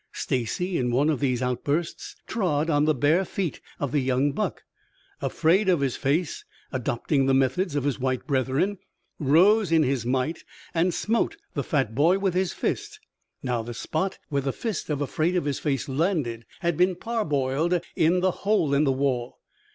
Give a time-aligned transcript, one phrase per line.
[0.13, 4.63] Stacy in one of these outbursts trod on the bare feet of the young buck.
[5.21, 8.79] Afraid Of His Face, adopting the methods of his white brethren,
[9.19, 10.43] rose in his might
[10.73, 12.99] and smote the fat boy with his fist.
[13.43, 17.79] Now, the spot where the fist of Afraid Of His Face landed had been parboiled
[17.95, 19.37] in the "Hole In The Wall."